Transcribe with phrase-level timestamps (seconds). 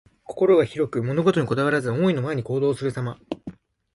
[0.23, 3.19] 心が広く、物事にこだわらず、思いのままに行動するさま。